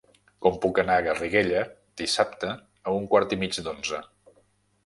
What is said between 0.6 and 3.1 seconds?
puc anar a Garriguella dissabte a un